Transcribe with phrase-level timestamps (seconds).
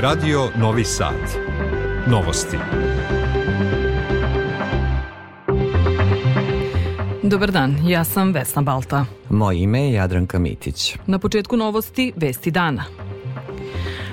[0.00, 1.14] Radio Novi Sad.
[2.10, 2.56] Novosti.
[7.22, 9.06] Dobar dan, ja sam Vesna Balta.
[9.30, 10.96] Moje ime je Jadranka Mitić.
[11.06, 12.84] Na početku novosti Vesti dana.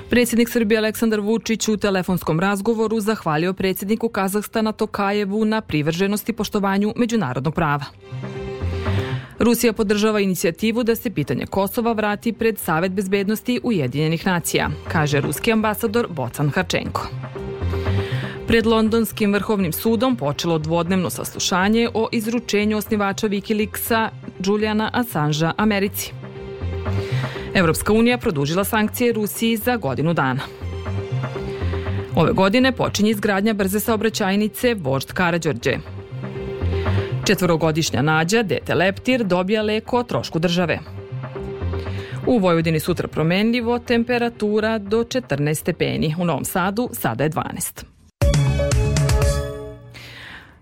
[0.09, 7.55] Predsjednik Srbije Aleksandar Vučić u telefonskom razgovoru zahvalio predsjedniku Kazahstana Tokajevu na privrženosti poštovanju međunarodnog
[7.55, 7.85] prava.
[9.39, 15.51] Rusija podržava inicijativu da se pitanje Kosova vrati pred Savet bezbednosti Ujedinjenih nacija, kaže ruski
[15.51, 17.07] ambasador Bocan Hačenko.
[18.47, 24.09] Pred Londonskim vrhovnim sudom počelo dvodnevno saslušanje o izručenju osnivača Wikileaksa
[24.45, 26.11] Juliana Assangea Americi.
[27.53, 30.41] Evropska unija produžila sankcije Rusiji za godinu dana.
[32.15, 35.96] Ove godine počinje izgradnja brze saobraćajnice Vožd Karađorđe.
[37.27, 40.79] Četvorogodišnja Nađa, dete leptir, dobija leko o trošku države.
[42.27, 46.15] U Vojvodini sutra promenljivo, temperatura do 14 stepeni.
[46.19, 47.96] U Novom Sadu sada je 12.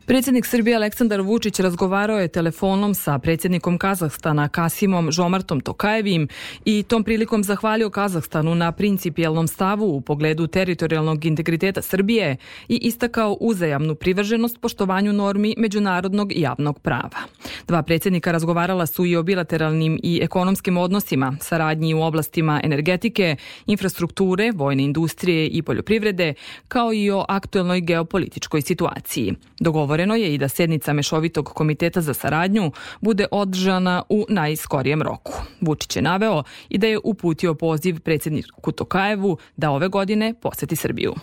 [0.08, 6.28] Predsjednik Srbije Aleksandar Vučić razgovarao je telefonom sa predsjednikom Kazahstana Kasimom Žomartom Tokajevim
[6.66, 13.38] i tom prilikom zahvalio Kazahstanu na principijelnom stavu u pogledu teritorijalnog integriteta Srbije i istakao
[13.39, 17.19] uzajamnu privrženost poštovanju normi međunarodnog javnog prava.
[17.67, 24.52] Dva predsjednika razgovarala su i o bilateralnim i ekonomskim odnosima, saradnji u oblastima energetike, infrastrukture,
[24.52, 26.34] vojne industrije i poljoprivrede,
[26.67, 29.34] kao i o aktuelnoj geopolitičkoj situaciji.
[29.59, 35.33] Dogovor Dogovoreno je i da sednica Mešovitog komiteta za saradnju bude održana u najskorijem roku.
[35.61, 41.13] Vučić je naveo i da je uputio poziv predsjedniku Tokajevu da ove godine poseti Srbiju.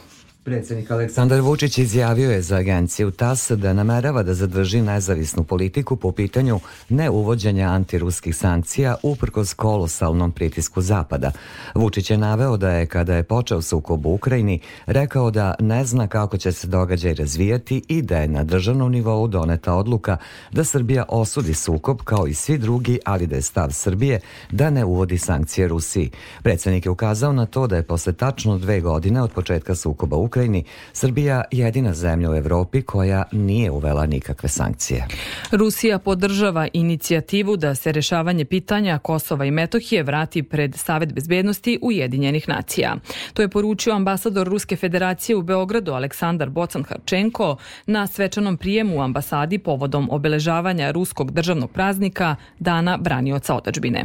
[0.44, 6.12] Predsjednik Aleksandar Vučić izjavio je za agenciju TAS da namerava da zadrži nezavisnu politiku po
[6.12, 11.30] pitanju neuvođenja antiruskih sankcija uprkos kolosalnom pritisku Zapada.
[11.74, 16.06] Vučić je naveo da je, kada je počeo sukob u Ukrajini, rekao da ne zna
[16.06, 20.16] kako će se događaj razvijati i da je na državnom nivou doneta odluka
[20.52, 24.84] da Srbija osudi sukob kao i svi drugi, ali da je stav Srbije da ne
[24.84, 26.10] uvodi sankcije Rusiji.
[26.42, 30.31] Predsjednik je ukazao na to da je posle tačno dve godine od početka sukoba u
[30.32, 35.06] Ukrajini, Srbija jedina zemlja u Evropi koja nije uvela nikakve sankcije.
[35.50, 42.48] Rusija podržava inicijativu da se rešavanje pitanja Kosova i Metohije vrati pred Savet bezbednosti Ujedinjenih
[42.48, 42.96] nacija.
[43.34, 47.56] To je poručio ambasador Ruske federacije u Beogradu Aleksandar Bocan Harčenko
[47.86, 54.04] na svečanom prijemu u ambasadi povodom obeležavanja ruskog državnog praznika Dana branioca otačbine.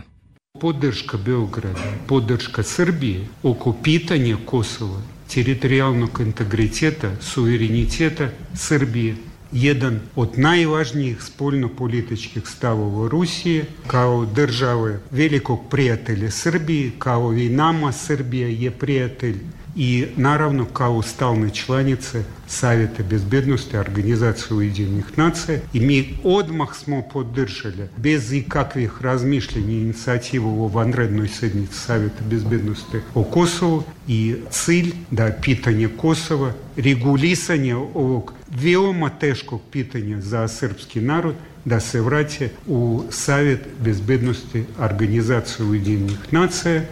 [0.59, 9.15] Podrška Beograda, podrška Srbije oko pitanja Kosova территориального интегритета, суверенитета Srbije
[9.51, 18.47] jedan od najvažnijih spoljnopolitičkih stavova Rusije kao države velikog prijatelja Srbije, kao i nama Srbija
[18.47, 19.35] je prijatelj
[19.77, 27.87] i naravno kao stalne članice Savjeta bezbednosti Organizacije Ujedinjenih nacija i mi odmah smo podržali
[27.97, 35.89] bez ikakvih razmišljenja inicijativu o vanrednoj sednici Savjeta bezbednosti o Kosovu i cilj da pitanje
[35.97, 44.63] Kosova, regulisanje ovog veoma teškog pitanja za srpski narod da se vraća u Savjet bezbednosti
[44.79, 46.83] Organizacije Ujedinjenih nacija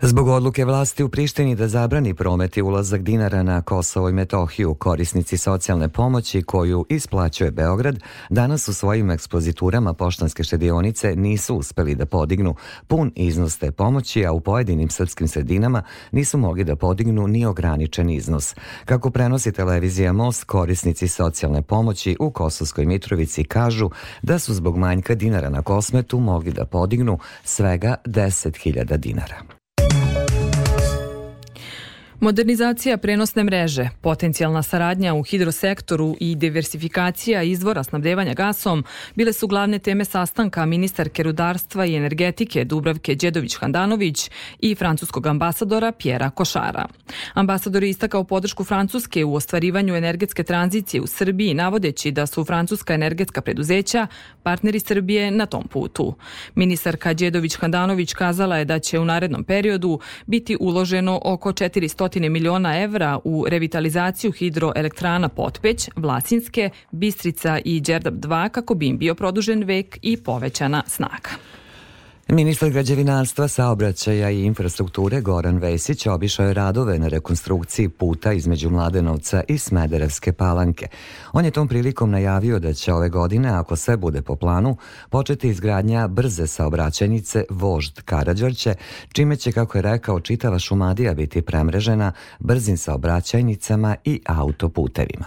[0.00, 4.74] Zbog odluke vlasti u Prištini da zabrani promet i ulazak dinara na Kosovo i Metohiju,
[4.74, 7.98] korisnici socijalne pomoći koju isplaćuje Beograd,
[8.30, 12.54] danas u svojim ekspoziturama poštanske štedionice nisu uspeli da podignu
[12.86, 15.82] pun iznos te pomoći, a u pojedinim srpskim sredinama
[16.12, 18.54] nisu mogli da podignu ni ograničen iznos.
[18.84, 23.90] Kako prenosi televizija Most, korisnici socijalne pomoći u Kosovskoj Mitrovici kažu
[24.22, 29.56] da su zbog manjka dinara na kosmetu mogli da podignu svega 10.000 dinara.
[32.20, 38.84] Modernizacija prenosne mreže, potencijalna saradnja u hidrosektoru i diversifikacija izvora snabdevanja gasom
[39.14, 46.30] bile su glavne teme sastanka ministarke rudarstva i energetike Dubravke Đedović-Handanović i francuskog ambasadora Pjera
[46.30, 46.88] Košara.
[47.34, 52.94] Ambasador je istakao podršku Francuske u ostvarivanju energetske tranzicije u Srbiji, navodeći da su francuska
[52.94, 54.06] energetska preduzeća
[54.42, 56.14] partneri Srbije na tom putu.
[56.54, 62.82] Ministarka Đedović-Handanović kazala je da će u narednom periodu biti uloženo oko 400 stotine miliona
[62.82, 69.64] evra u revitalizaciju hidroelektrana Potpeć, Vlasinske, Bistrica i Đerdap 2 kako bi im bio produžen
[69.64, 71.30] vek i povećana snaga.
[72.28, 79.42] Ministar građevinarstva, saobraćaja i infrastrukture Goran Vesić obišao je radove na rekonstrukciji puta između Mladenovca
[79.48, 80.86] i Smederevske palanke.
[81.32, 84.76] On je tom prilikom najavio da će ove godine, ako sve bude po planu,
[85.10, 88.74] početi izgradnja brze saobraćajnice Vožd Karadžorće,
[89.12, 95.26] čime će, kako je rekao, čitava Šumadija biti premrežena brzim saobraćajnicama i autoputevima.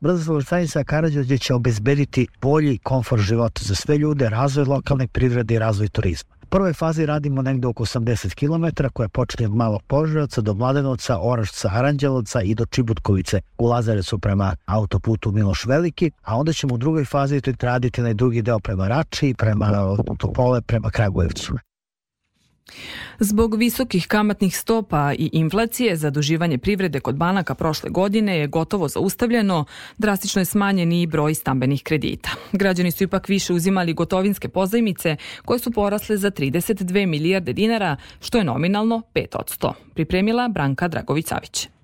[0.00, 5.58] Brza saobraćajnica Karadžorđe će obezbediti bolji komfort života za sve ljude, razvoj lokalne privrede i
[5.58, 10.54] razvoj turizma prvoj fazi radimo negde oko 80 km koja počne od Malog Požarevca do
[10.54, 16.74] Mladenovca, Orašca, Aranđelovca i do Čibutkovice u Lazarecu prema autoputu Miloš Veliki, a onda ćemo
[16.74, 21.67] u drugoj fazi raditi na drugi deo prema Rači, prema Topole, prema Kragujevcu.
[23.18, 29.64] Zbog visokih kamatnih stopa i inflacije, zaduživanje privrede kod banaka prošle godine je gotovo zaustavljeno,
[29.98, 32.30] drastično je smanjen i broj stambenih kredita.
[32.52, 38.38] Građani su ipak više uzimali gotovinske pozajmice koje su porasle za 32 milijarde dinara, što
[38.38, 39.72] je nominalno 5 od 100.
[39.94, 41.77] Pripremila Branka Dragović-Savić.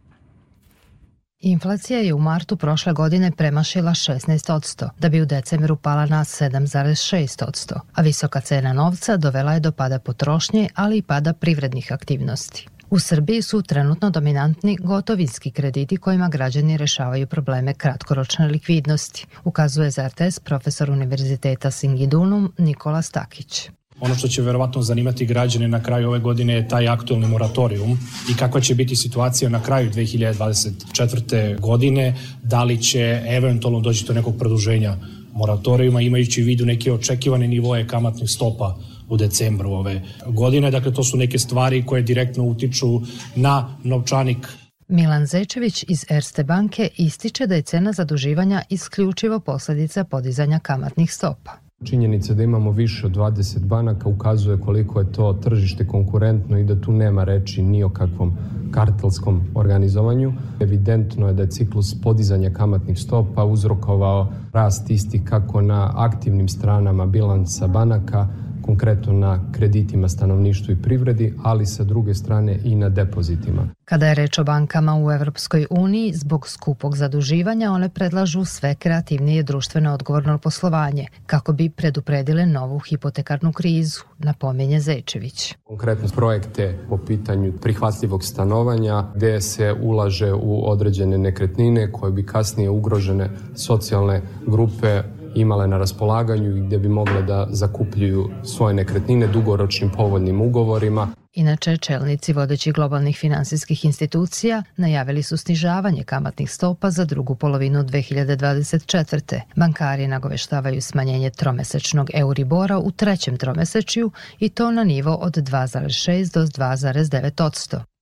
[1.47, 7.81] Inflacija je u martu prošle godine premašila 16%, da bi u decembru pala na 7,6%,
[7.95, 12.69] a visoka cena novca dovela je do pada potrošnje, ali i pada privrednih aktivnosti.
[12.91, 20.09] U Srbiji su trenutno dominantni gotovinski krediti kojima građani rešavaju probleme kratkoročne likvidnosti, ukazuje za
[20.09, 23.71] RTS profesor Univerziteta Singidunum Nikola Stakić.
[24.01, 27.99] Ono što će verovatno zanimati građane na kraju ove godine je taj aktualni moratorium
[28.31, 31.61] i kakva će biti situacija na kraju 2024.
[31.61, 34.97] godine, da li će eventualno doći do nekog produženja
[35.33, 38.77] moratorijuma imajući u vidu neke očekivane nivoje kamatnih stopa
[39.09, 40.71] u decembru ove godine.
[40.71, 43.01] Dakle, to su neke stvari koje direktno utiču
[43.37, 44.49] na novčanik
[44.89, 51.64] Milan Zečević iz Erste banke ističe da je cena zaduživanja isključivo posledica podizanja kamatnih stopa.
[51.83, 56.81] Činjenica da imamo više od 20 banaka ukazuje koliko je to tržište konkurentno i da
[56.81, 58.37] tu nema reči ni o kakvom
[58.71, 60.33] kartelskom organizovanju.
[60.61, 67.07] Evidentno je da je ciklus podizanja kamatnih stopa uzrokovao rast istih kako na aktivnim stranama
[67.07, 68.29] bilansa banaka,
[68.65, 73.69] konkretno na kreditima stanovništvu i privredi, ali sa druge strane i na depozitima.
[73.85, 79.43] Kada je reč o bankama u Evropskoj uniji, zbog skupog zaduživanja one predlažu sve kreativnije
[79.43, 85.55] društveno odgovorno poslovanje, kako bi predupredile novu hipotekarnu krizu, napomenje Zečević.
[85.65, 92.71] Konkretno projekte po pitanju prihvatljivog stanovanja, gde se ulaže u određene nekretnine koje bi kasnije
[92.71, 95.03] ugrožene socijalne grupe
[95.35, 101.09] imale na raspolaganju i gde bi mogle da zakupljuju svoje nekretnine dugoročnim povoljnim ugovorima.
[101.33, 109.41] Inače, čelnici vodećih globalnih finansijskih institucija najavili su snižavanje kamatnih stopa za drugu polovinu 2024.
[109.57, 116.41] Bankari nagoveštavaju smanjenje tromesečnog Euribora u trećem tromesečju i to na nivo od 2,6 do
[116.41, 117.94] 2,9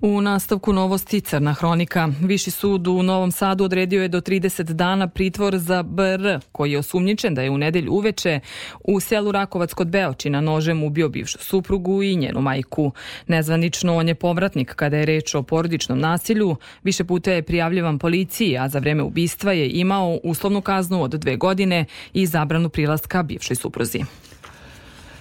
[0.00, 2.08] U nastavku novosti Crna hronika.
[2.20, 6.78] Viši sud u Novom Sadu odredio je do 30 dana pritvor za BR, koji je
[6.78, 8.40] osumnjičen da je u nedelju uveče
[8.84, 12.92] u selu Rakovac kod Beočina nožem ubio bivšu suprugu i njenu majku.
[13.26, 16.56] Nezvanično on je povratnik kada je reč o porodičnom nasilju.
[16.82, 21.36] Više puta je prijavljivan policiji, a za vreme ubistva je imao uslovnu kaznu od dve
[21.36, 24.04] godine i zabranu prilaska bivšoj supruzi.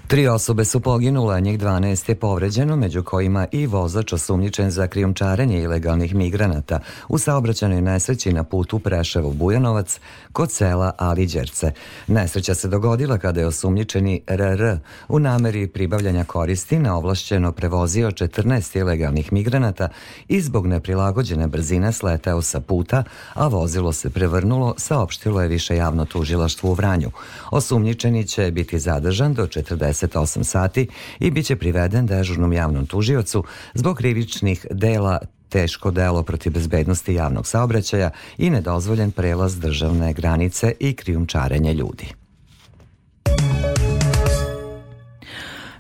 [0.08, 4.88] Tri osobe su poginule, a njih 12 je povređeno, među kojima i vozač osumnjičen za
[4.88, 10.00] krijumčarenje ilegalnih migranata u saobraćanoj nesreći na putu Preševo-Bujanovac
[10.32, 11.72] kod sela Aliđerce.
[12.08, 14.78] Nesreća se dogodila kada je osumnjičeni RR
[15.08, 19.90] u nameri pribavljanja koristi na ovlašćeno prevozio 14 ilegalnih migranata
[20.28, 26.06] i zbog neprilagođene brzine sleteo sa puta, a vozilo se prevrnulo, saopštilo je više javno
[26.06, 27.12] tužilaštvo u Vranju.
[27.52, 30.88] Osumnjičeni će biti zadržan do 40 48 sati
[31.20, 38.10] i biće priveden dežurnom javnom tužiocu zbog krivičnih dela teško delo protiv bezbednosti javnog saobraćaja
[38.38, 42.27] i nedozvoljen prelaz državne granice i krijumčarenje ljudi.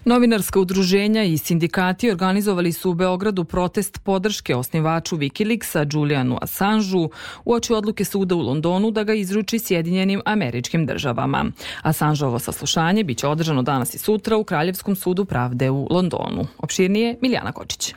[0.07, 7.09] Novinarska udruženja i sindikati organizovali su u Beogradu protest podrške osnivaču Wikileaksa Julianu Assangeu
[7.45, 11.45] u oči odluke suda u Londonu da ga izruči Sjedinjenim američkim državama.
[11.81, 16.47] Assangeovo saslušanje biće održano danas i sutra u Kraljevskom sudu pravde u Londonu.
[16.57, 17.93] Opširnije Miljana Kočić.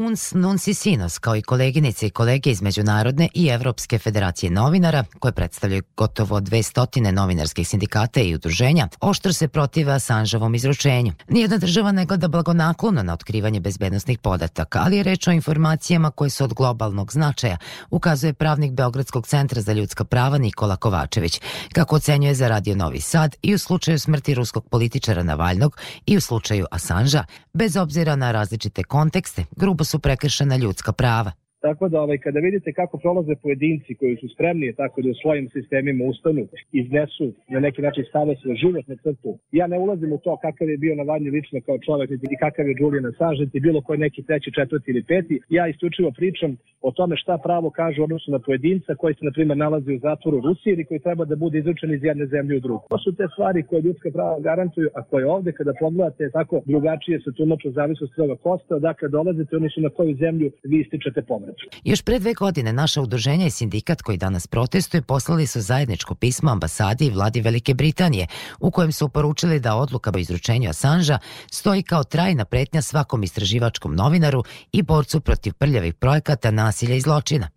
[0.00, 5.32] Uns Nunci Sinos, kao i koleginice i kolege iz Međunarodne i Evropske federacije novinara, koje
[5.32, 11.12] predstavljaju gotovo 200 novinarskih sindikata i udruženja, oštro se protive Assangeovom izručenju.
[11.28, 16.30] Nijedna država ne gleda blagonaklono na otkrivanje bezbednostnih podataka, ali je reč o informacijama koje
[16.30, 17.56] su od globalnog značaja,
[17.90, 21.40] ukazuje pravnik Beogradskog centra za ljudska prava Nikola Kovačević,
[21.72, 25.76] kako ocenjuje za Radio Novi Sad i u slučaju smrti ruskog političara Navaljnog
[26.06, 31.32] i u slučaju Assangea, bez obzira na različite kontekste, grubo su prekršena ljudska prava.
[31.60, 35.48] Tako da ovaj, kada vidite kako prolaze pojedinci koji su spremni tako da u svojim
[35.48, 39.38] sistemima ustanu, iznesu na neki način stave svoj život na crtu.
[39.52, 42.74] Ja ne ulazim u to kakav je bio Navalnji lično kao čovek i kakav je
[42.80, 45.40] Julian Assange, bilo koji neki treći, četvrti ili peti.
[45.48, 49.56] Ja isključivo pričam o tome šta pravo kaže odnosno na pojedinca koji se, na primjer,
[49.58, 52.60] nalazi u zatvoru u Rusiji ili koji treba da bude izručen iz jedne zemlje u
[52.60, 52.84] drugu.
[52.90, 57.20] To su te stvari koje ljudska prava garantuju, a koje ovde, kada pogledate, tako drugačije
[57.20, 61.49] se tumaču zavisnosti toga kosta, dakle dolazite, oni su na koju zemlju vi ističete pomer.
[61.84, 66.50] Još pre dve godine naša udruženja i sindikat koji danas protestuje poslali su zajedničko pismo
[66.50, 68.26] ambasadi i vladi Velike Britanije
[68.60, 71.18] u kojem su poručili da odluka o izručenju Assanža
[71.50, 77.48] stoji kao trajna pretnja svakom istraživačkom novinaru i borcu protiv prljavih projekata nasilja i zločina.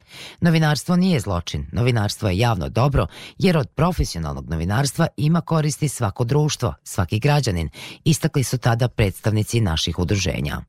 [0.42, 3.08] Novinarstvo nije zločin, novinarstvo je javno dobro
[3.38, 7.70] jer od profesionalnog novinarstva ima koristi svako društvo, svaki građanin,
[8.04, 10.62] istakli su tada predstavnici naših udruženja.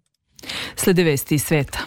[0.77, 1.79] Slede vesti iz sveta.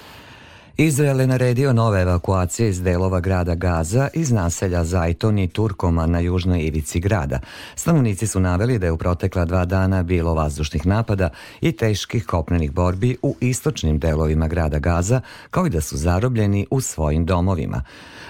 [0.79, 6.19] Izrael je naredio nove evakuacije iz delova grada Gaza iz naselja Zajton i Turkoma na
[6.19, 7.39] južnoj ivici grada.
[7.75, 11.29] Stanovnici su naveli da je u protekla dva dana bilo vazdušnih napada
[11.61, 16.81] i teških kopnenih borbi u istočnim delovima grada Gaza, kao i da su zarobljeni u
[16.81, 17.83] svojim domovima.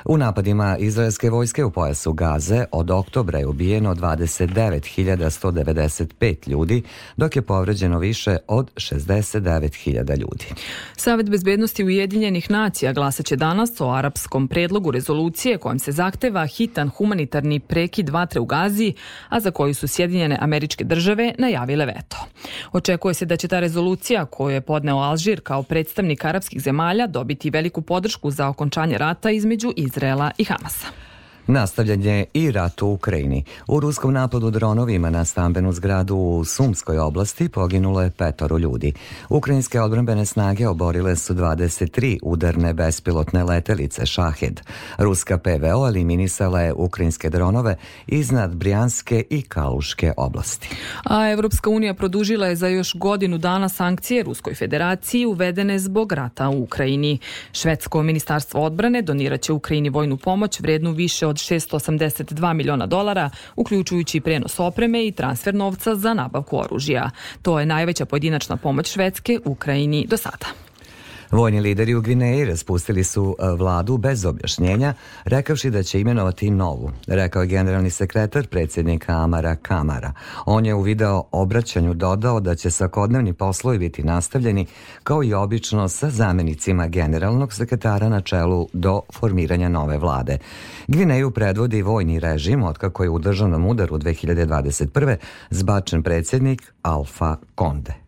[0.06, 6.84] U napadima izraelske vojske u pojasu Gaze od oktobra je ubijeno 29.195 ljudi,
[7.18, 10.46] dok je povređeno više od 69.000 ljudi.
[10.98, 17.60] Savet bezbednosti Ujedinjenih nacija glasaće danas o arapskom predlogu rezolucije kojom se zahteva hitan humanitarni
[17.60, 18.94] prekid vatre u Gazi,
[19.30, 22.18] a za koju su Sjedinjene američke države najavile veto.
[22.72, 27.50] Očekuje se da će ta rezolucija koju je podneo Alžir kao predstavnik arapskih zemalja dobiti
[27.50, 31.07] veliku podršku za okončanje rata između Izraela i Hamasa.
[31.48, 33.44] Nastavljen je i rat u Ukrajini.
[33.68, 38.94] U ruskom napadu dronovima na stambenu zgradu u Sumskoj oblasti poginulo je petoro ljudi.
[39.30, 44.62] Ukrajinske odbrambene snage oborile su 23 udarne bespilotne letelice Šahed.
[44.98, 47.76] Ruska PVO eliminisala je ukrajinske dronove
[48.08, 50.70] iznad Brijanske i Kaluške oblasti.
[51.04, 56.50] A Evropska unija produžila je za još godinu dana sankcije Ruskoj federaciji uvedene zbog rata
[56.50, 57.20] u Ukrajini.
[57.52, 64.20] Švedsko ministarstvo odbrane doniraće Ukrajini vojnu pomoć vrednu više od od 682 miliona dolara, uključujući
[64.20, 67.10] prenos opreme i transfer novca za nabavku oružja.
[67.42, 70.67] To je najveća pojedinačna pomoć Švedske Ukrajini do sada.
[71.32, 74.94] Vojni lideri u Gvineji raspustili su e, vladu bez objašnjenja,
[75.26, 80.14] rekavši da će imenovati novu, rekao je generalni sekretar predsjednika Amara Kamara.
[80.46, 84.66] On je u video obraćanju dodao da će svakodnevni poslovi biti nastavljeni
[85.04, 90.38] kao i obično sa zamenicima generalnog sekretara na čelu do formiranja nove vlade.
[90.88, 95.16] Gvineju predvodi vojni režim otkako je u državnom udaru 2021.
[95.50, 98.07] zbačen predsjednik Alfa Konde.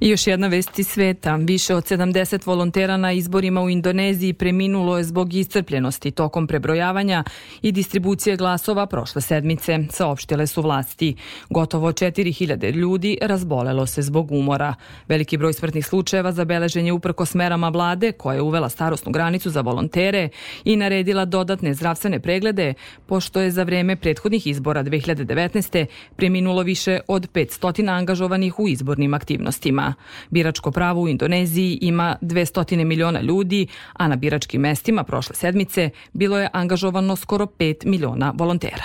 [0.00, 1.36] I još jedna vest iz sveta.
[1.36, 7.24] Više od 70 volontera na izborima u Indoneziji preminulo je zbog iscrpljenosti tokom prebrojavanja
[7.62, 11.16] i distribucije glasova prošle sedmice, saopštile su vlasti.
[11.50, 14.74] Gotovo 4000 ljudi razbolelo se zbog umora.
[15.08, 19.60] Veliki broj smrtnih slučajeva zabeležen je uprko smerama vlade koja je uvela starosnu granicu za
[19.60, 20.28] volontere
[20.64, 22.74] i naredila dodatne zdravstvene preglede,
[23.06, 25.86] pošto je za vreme prethodnih izbora 2019.
[26.16, 29.94] preminulo više od 500 angažovanih u izbornim aktivnostima mestima.
[30.30, 36.38] Biračko pravo u Indoneziji ima 200 miliona ljudi, a na biračkim mestima prošle sedmice bilo
[36.38, 38.84] je angažovano skoro 5 miliona volontera.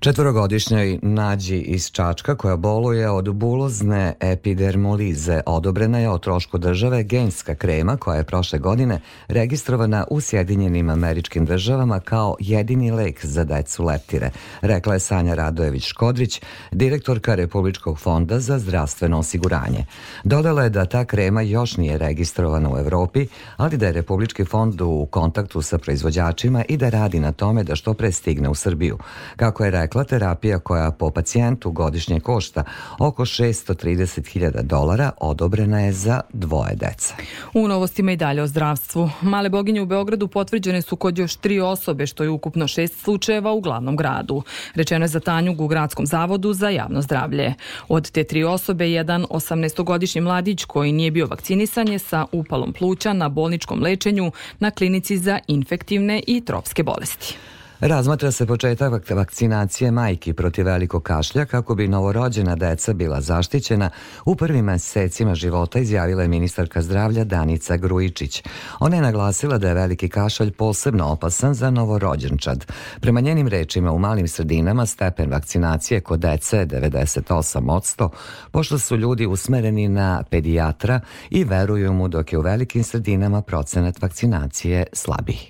[0.00, 7.54] Četvorogodišnjoj Nađi iz Čačka koja boluje od bulozne epidermolize odobrena je o trošku države genska
[7.54, 13.84] krema koja je prošle godine registrovana u Sjedinjenim američkim državama kao jedini lek za decu
[13.84, 14.30] leptire,
[14.60, 16.42] rekla je Sanja Radojević-Škodrić,
[16.72, 19.84] direktorka Republičkog fonda za zdravstveno osiguranje.
[20.24, 23.26] Dodala je da ta krema još nije registrovana u Evropi,
[23.56, 27.76] ali da je Republički fond u kontaktu sa proizvođačima i da radi na tome da
[27.76, 28.98] što pre stigne u Srbiju.
[29.36, 32.64] Kako je rekla rekla, terapija koja po pacijentu godišnje košta
[32.98, 37.14] oko 630.000 dolara odobrena je za dvoje deca.
[37.54, 39.10] U novostima i dalje o zdravstvu.
[39.20, 43.52] Male boginje u Beogradu potvrđene su kod još tri osobe, što je ukupno šest slučajeva
[43.52, 44.42] u glavnom gradu.
[44.74, 47.54] Rečeno je za Tanjug u Gradskom zavodu za javno zdravlje.
[47.88, 53.12] Od te tri osobe, jedan 18-godišnji mladić koji nije bio vakcinisan je sa upalom pluća
[53.12, 57.36] na bolničkom lečenju na klinici za infektivne i tropske bolesti.
[57.80, 63.90] Razmatra se početak vakcinacije majki protiv velikog kašlja kako bi novorođena deca bila zaštićena
[64.24, 68.42] u prvim mesecima života, izjavila je ministarka zdravlja Danica Grujičić.
[68.80, 72.72] Ona je naglasila da je veliki kašalj posebno opasan za novorođenčad.
[73.00, 78.08] Prema njenim rečima u malim sredinama stepen vakcinacije kod dece je 98%,
[78.50, 84.02] pošto su ljudi usmereni na pedijatra i veruju mu dok je u velikim sredinama procenat
[84.02, 85.48] vakcinacije slabiji.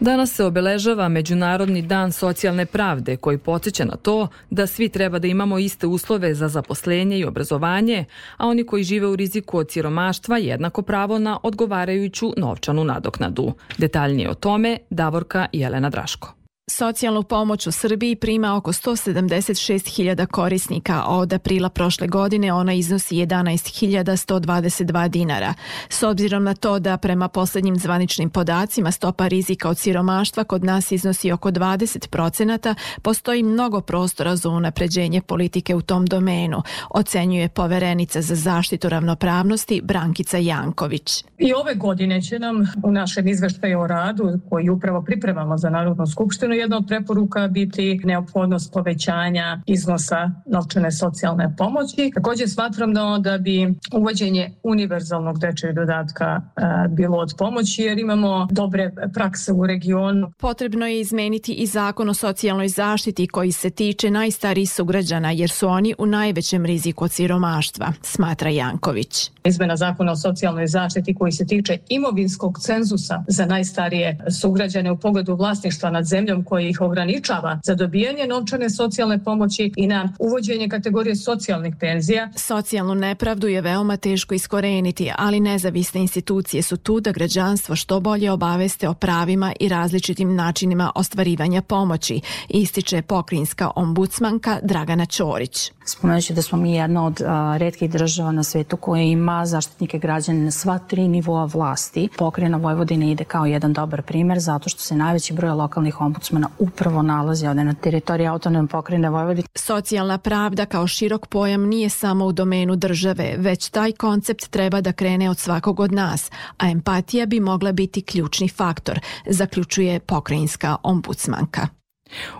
[0.00, 5.28] Danas se obeležava Međunarodni dan socijalne pravde koji podsjeća na to da svi treba da
[5.28, 8.04] imamo iste uslove za zaposlenje i obrazovanje,
[8.36, 13.52] a oni koji žive u riziku od siromaštva jednako pravo na odgovarajuću novčanu nadoknadu.
[13.78, 16.35] Detaljnije o tome Davorka Jelena Draško.
[16.70, 23.14] Socijalnu pomoć u Srbiji prima oko 176.000 korisnika, a od aprila prošle godine ona iznosi
[23.14, 25.54] 11.122 dinara.
[25.88, 30.92] S obzirom na to da prema poslednjim zvaničnim podacima stopa rizika od siromaštva kod nas
[30.92, 38.22] iznosi oko 20 procenata, postoji mnogo prostora za unapređenje politike u tom domenu, ocenjuje poverenica
[38.22, 41.24] za zaštitu ravnopravnosti Brankica Janković.
[41.38, 46.06] I ove godine će nam u našem izveštaju o radu, koji upravo pripremamo za Narodnu
[46.06, 52.10] skupštinu, jedna od preporuka biti neophodnost povećanja iznosa novčane socijalne pomoći.
[52.14, 58.48] Takođe smatram da, da bi uvođenje univerzalnog dečeg dodatka e, bilo od pomoći jer imamo
[58.50, 60.32] dobre prakse u regionu.
[60.38, 65.68] Potrebno je izmeniti i zakon o socijalnoj zaštiti koji se tiče najstarijih sugrađana jer su
[65.68, 69.30] oni u najvećem riziku od siromaštva, smatra Janković.
[69.44, 75.34] Izmena zakona o socijalnoj zaštiti koji se tiče imovinskog cenzusa za najstarije sugrađane u pogledu
[75.34, 81.16] vlasništva nad zemljom koji ih ograničava za dobijanje novčane socijalne pomoći i na uvođenje kategorije
[81.16, 82.28] socijalnih penzija.
[82.36, 88.30] Socijalnu nepravdu je veoma teško iskoreniti, ali nezavisne institucije su tu da građanstvo što bolje
[88.30, 95.72] obaveste o pravima i različitim načinima ostvarivanja pomoći, ističe pokrinjska ombudsmanka Dragana Ćorić.
[95.84, 100.44] Spomenući da smo mi jedna od a, redkih država na svetu koja ima zaštitnike građana
[100.44, 102.08] na sva tri nivoa vlasti.
[102.18, 107.02] Pokrena Vojvodina ide kao jedan dobar primer zato što se najveći broj lokalnih ombudsmana upravo
[107.02, 109.48] nalazi ovde na teritoriji autonomne pokrene Vojvodine.
[109.54, 114.92] Socijalna pravda kao širok pojam nije samo u domenu države, već taj koncept treba da
[114.92, 121.68] krene od svakog od nas, a empatija bi mogla biti ključni faktor, zaključuje pokrajinska ombudsmanka.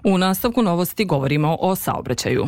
[0.04, 2.46] U nastavku novosti govorimo o saobraćaju.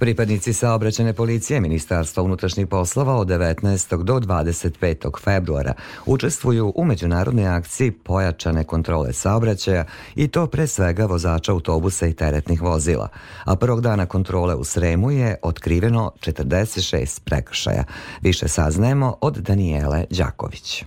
[0.00, 4.02] Pripadnici saobraćene policije Ministarstva unutrašnjih poslova od 19.
[4.02, 5.20] do 25.
[5.20, 5.74] februara
[6.06, 9.84] učestvuju u međunarodnoj akciji pojačane kontrole saobraćaja
[10.14, 13.08] i to pre svega vozača autobusa i teretnih vozila.
[13.44, 17.84] A prvog dana kontrole u Sremu je otkriveno 46 prekršaja.
[18.22, 20.84] Više saznajemo od Danijele Đaković.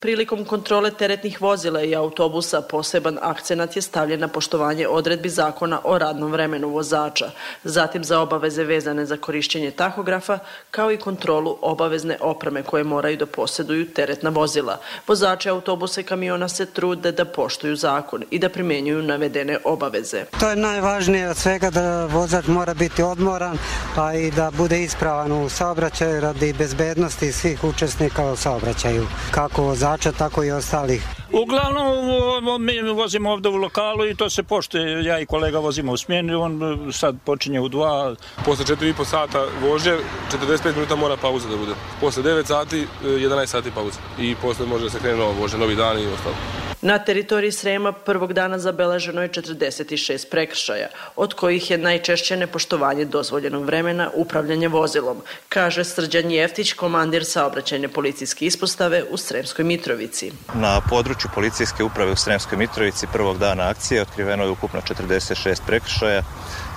[0.00, 5.98] Prilikom kontrole teretnih vozila i autobusa poseban akcenat je stavljen na poštovanje odredbi zakona o
[5.98, 7.30] radnom vremenu vozača,
[7.64, 10.38] zatim za obaveze vezane za korišćenje tahografa,
[10.70, 14.78] kao i kontrolu obavezne opreme koje moraju da poseduju teretna vozila.
[15.08, 20.24] Vozači autobusa i kamiona se trude da poštuju zakon i da primenjuju navedene obaveze.
[20.40, 23.58] To je najvažnije od svega da vozač mora biti odmoran,
[23.96, 29.87] pa i da bude ispravan u saobraćaju radi bezbednosti svih učesnika u saobraćaju, kako vozač
[29.88, 31.02] vozača, tako i ostalih.
[31.32, 35.04] Uglavnom, mi vozimo ovde u lokalu i to se poštuje.
[35.04, 36.60] Ja i kolega vozimo u smjeni, on
[36.92, 38.14] sad počinje u dva.
[38.44, 39.98] Posle 4,5 sata vože,
[40.32, 41.72] 45 minuta mora pauza da bude.
[42.00, 43.98] Posle 9 sati, 11 sati pauza.
[44.18, 46.67] I posle može da se krene novo vože, novi dan i ostalo.
[46.82, 53.64] Na teritoriji Srema prvog dana zabeleženo je 46 prekršaja, od kojih je najčešće nepoštovanje dozvoljenog
[53.64, 60.32] vremena upravljanje vozilom, kaže Srđan Jeftić, komandir saobraćajne policijske ispostave u Sremskoj Mitrovici.
[60.54, 66.22] Na području policijske uprave u Sremskoj Mitrovici prvog dana akcije otkriveno je ukupno 46 prekršaja.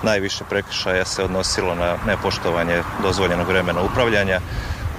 [0.02, 4.40] Najviše prekršaja se odnosilo na nepoštovanje dozvoljenog vremena upravljanja,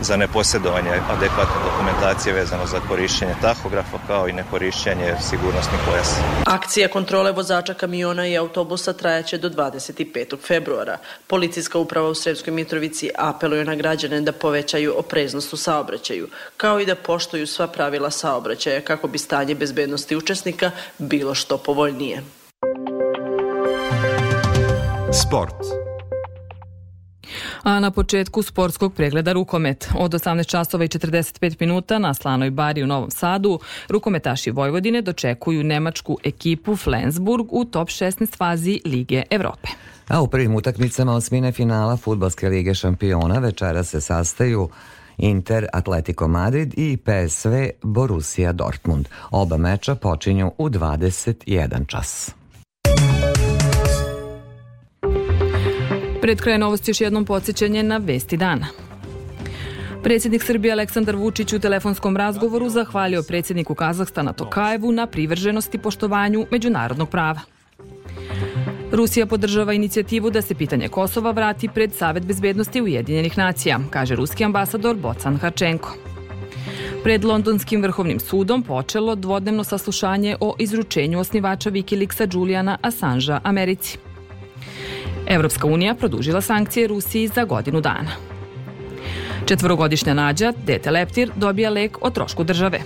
[0.03, 6.21] za neposjedovanje adekvatne dokumentacije vezano za korišćenje tahografa kao i nekorišćenje sigurnosnih pojasa.
[6.45, 10.37] Akcija kontrole vozača kamiona i autobusa trajaće do 25.
[10.47, 10.97] februara.
[11.27, 16.85] Policijska uprava u Sremskoj Mitrovici apeluje na građane da povećaju opreznost u saobraćaju, kao i
[16.85, 22.23] da poštuju sva pravila saobraćaja kako bi stanje bezbednosti učesnika bilo što povoljnije.
[25.13, 25.82] Sport.
[27.63, 29.89] A na početku sportskog pregleda rukomet.
[29.97, 35.63] Od 18 časova i 45 minuta na Slanoj bari u Novom Sadu rukometaši Vojvodine dočekuju
[35.63, 39.67] nemačku ekipu Flensburg u top 16 fazi Lige Evrope.
[40.07, 44.69] A u prvim utakmicama osmine finala Futbalske lige šampiona večera se sastaju
[45.17, 47.49] Inter Atletico Madrid i PSV
[47.81, 49.07] Borussia Dortmund.
[49.31, 52.42] Oba meča počinju u 21 čas.
[56.23, 58.67] Pred kraj novosti još jednom podsjećanje na vesti dana.
[60.03, 67.09] Predsjednik Srbije Aleksandar Vučić u telefonskom razgovoru zahvalio predsjedniku Kazahstana Tokajevu na privrženosti poštovanju međunarodnog
[67.09, 67.39] prava.
[68.91, 74.43] Rusija podržava inicijativu da se pitanje Kosova vrati pred Savet bezbednosti Ujedinjenih nacija, kaže ruski
[74.43, 75.93] ambasador Bocan Harčenko.
[77.03, 84.12] Pred Londonskim vrhovnim sudom počelo dvodnevno saslušanje o izručenju osnivača Wikileaksa Juliana Assangea Americi.
[85.27, 88.11] Evropska unija produžila sankcije Rusiji za godinu dana.
[89.45, 92.79] Četvorogodišnja nađa, dete leptir, dobija lek o trošku države.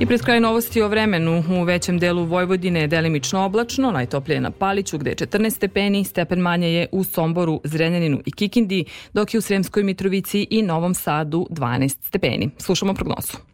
[0.00, 4.50] I pred kraj novosti o vremenu u većem delu Vojvodine je delimično oblačno, najtoplije na
[4.50, 9.38] Paliću gde je 14 stepeni, stepen manje je u Somboru, Zrenjaninu i Kikindi, dok je
[9.38, 12.50] u Sremskoj Mitrovici i Novom Sadu 12 stepeni.
[12.58, 13.47] Slušamo prognozu.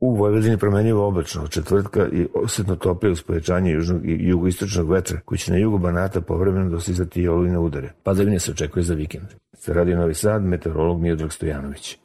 [0.00, 5.20] U Vojvodini promenjivo oblačno od četvrtka i osetno toplije uz povećanje južnog i jugoistočnog vetra,
[5.24, 7.92] koji će na jugu Banata povremeno dostizati i olujne udare.
[8.02, 9.26] Padavine se očekuje za vikend.
[9.52, 11.98] Sa Radio Novi Sad, meteorolog Miodrag Stojanović.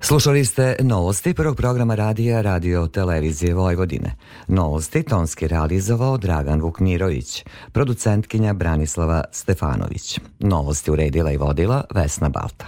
[0.00, 4.14] Slušali ste novosti prvog programa radija Radio Televizije Vojvodine.
[4.48, 10.20] Novosti tonski realizovao Dragan Vukmirović, producentkinja Branislava Stefanović.
[10.38, 12.66] Novosti uredila i vodila Vesna Balta.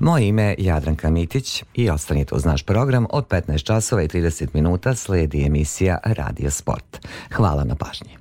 [0.00, 4.48] Moje ime je Jadranka Mitić i ostanite uz naš program od 15 časova i 30
[4.54, 7.06] minuta sledi emisija Radio Sport.
[7.32, 8.19] Hvala na pažnji.